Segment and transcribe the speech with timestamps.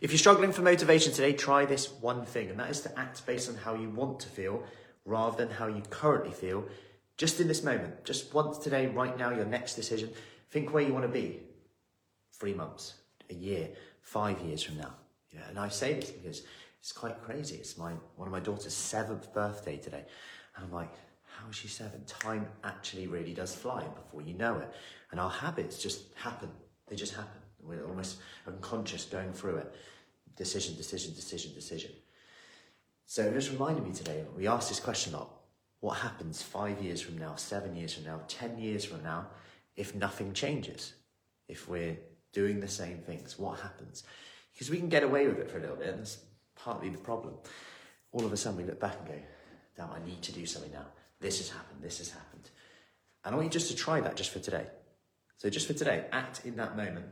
[0.00, 3.24] If you're struggling for motivation today, try this one thing, and that is to act
[3.26, 4.62] based on how you want to feel
[5.04, 6.64] rather than how you currently feel,
[7.16, 8.04] just in this moment.
[8.04, 10.10] Just once today, right now, your next decision.
[10.50, 11.40] Think where you want to be
[12.32, 12.94] three months,
[13.30, 13.70] a year,
[14.02, 14.94] five years from now.
[15.32, 16.42] Yeah, and I say this because
[16.80, 17.56] it's quite crazy.
[17.56, 20.04] It's my one of my daughter's seventh birthday today.
[20.56, 20.92] And I'm like,
[21.24, 22.04] how is she seven?
[22.04, 24.72] Time actually really does fly before you know it.
[25.10, 26.50] And our habits just happen.
[26.88, 27.40] They just happen.
[27.68, 29.74] We're almost unconscious going through it.
[30.36, 31.90] Decision, decision, decision, decision.
[33.06, 35.30] So it just reminded me today, we asked this question a lot.
[35.80, 39.28] What happens five years from now, seven years from now, 10 years from now,
[39.76, 40.94] if nothing changes?
[41.48, 41.96] If we're
[42.32, 44.02] doing the same things, what happens?
[44.52, 46.18] Because we can get away with it for a little bit, and that's
[46.56, 47.34] partly the problem.
[48.12, 49.22] All of a sudden, we look back and go,
[49.76, 50.86] damn, I need to do something now.
[51.20, 52.50] This has happened, this has happened.
[53.24, 54.66] And I want you just to try that just for today.
[55.36, 57.06] So, just for today, act in that moment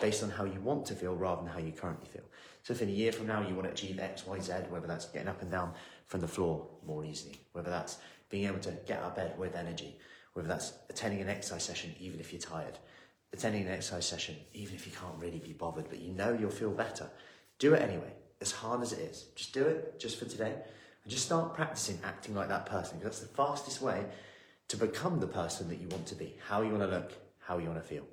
[0.00, 2.24] based on how you want to feel rather than how you currently feel.
[2.62, 4.86] So, if in a year from now you want to achieve X, Y, Z, whether
[4.86, 5.72] that's getting up and down
[6.06, 9.56] from the floor more easily, whether that's being able to get out of bed with
[9.56, 9.96] energy,
[10.34, 12.78] whether that's attending an exercise session even if you're tired,
[13.32, 16.50] attending an exercise session even if you can't really be bothered, but you know you'll
[16.50, 17.08] feel better,
[17.58, 19.26] do it anyway, as hard as it is.
[19.34, 20.54] Just do it just for today
[21.02, 24.04] and just start practicing acting like that person because that's the fastest way
[24.68, 27.58] to become the person that you want to be, how you want to look, how
[27.58, 28.04] you want to feel.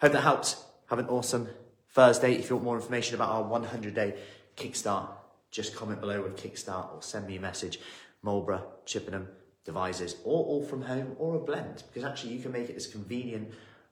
[0.00, 0.64] Hope that helps.
[0.86, 1.48] Have an awesome
[1.90, 2.34] Thursday.
[2.34, 4.14] If you want more information about our 100 day
[4.56, 5.08] kickstart,
[5.50, 7.80] just comment below with kickstart or send me a message.
[8.22, 9.26] Marlborough, Chippenham,
[9.64, 12.86] Devizes, or all from home, or a blend, because actually you can make it as
[12.86, 13.50] convenient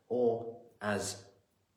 [0.08, 1.16] or as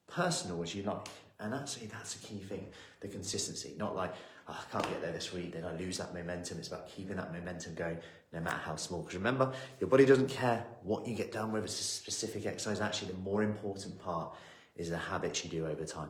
[0.06, 1.08] personal as you like.
[1.40, 2.68] And actually, that's a key thing
[3.00, 3.74] the consistency.
[3.78, 4.14] Not like,
[4.48, 6.60] oh, I can't get there this week, then I lose that momentum.
[6.60, 7.98] It's about keeping that momentum going
[8.34, 9.02] no matter how small.
[9.02, 12.82] Because remember, your body doesn't care what you get done with a specific exercise.
[12.82, 14.36] Actually, the more important part
[14.78, 16.10] is the habits you do over time.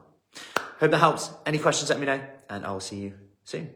[0.80, 1.32] Hope that helps.
[1.46, 3.70] Any questions, let me know, and I will see you soon.